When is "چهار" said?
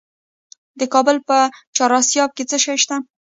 1.75-1.91